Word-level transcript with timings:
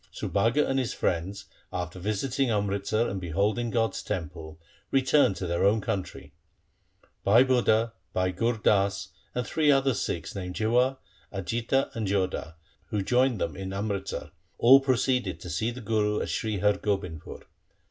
Subhaga 0.11 0.67
and 0.67 0.79
his 0.79 0.95
friends 0.95 1.45
after 1.71 1.99
visiting 1.99 2.49
Amritsar 2.49 3.07
and 3.07 3.21
beholding 3.21 3.69
God's 3.69 4.01
temple 4.01 4.59
returned 4.89 5.35
to 5.35 5.45
their 5.45 5.63
own 5.63 5.79
country. 5.79 6.33
Bhai 7.23 7.43
Budha, 7.45 7.91
Bhai 8.11 8.31
Gur 8.31 8.53
Das, 8.57 9.09
and 9.35 9.45
three 9.45 9.71
other 9.71 9.93
Sikhs 9.93 10.33
named 10.33 10.55
Jiwa, 10.55 10.97
Ajitta, 11.31 11.91
and 11.93 12.07
Jodha, 12.07 12.55
who 12.87 13.03
joined 13.03 13.39
them 13.39 13.55
in 13.55 13.71
Amritsar, 13.73 14.31
all 14.57 14.79
proceeded 14.79 15.39
to 15.39 15.51
see 15.51 15.69
the 15.69 15.81
Guru 15.81 16.19
at 16.19 16.29
Sri 16.29 16.57
Har 16.57 16.79
Gobindpur. 16.79 17.43